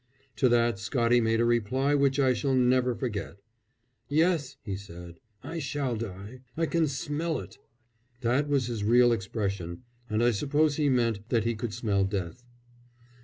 To 0.37 0.49
that 0.49 0.79
Scottie 0.79 1.21
made 1.21 1.39
a 1.39 1.45
reply 1.45 1.93
which 1.93 2.19
I 2.19 2.33
shall 2.33 2.55
never 2.55 2.95
forget. 2.95 3.37
"Yes," 4.09 4.57
he 4.63 4.75
said. 4.75 5.19
"I 5.43 5.59
shall 5.59 5.95
die! 5.95 6.41
I 6.57 6.65
can 6.65 6.87
smell 6.87 7.37
ut!" 7.37 7.59
That 8.21 8.49
was 8.49 8.65
his 8.65 8.83
real 8.83 9.11
expression, 9.11 9.83
and 10.09 10.23
I 10.23 10.31
suppose 10.31 10.77
he 10.77 10.89
meant 10.89 11.29
that 11.29 11.43
he 11.43 11.53
could 11.53 11.71
smell 11.75 12.03
death. 12.03 12.43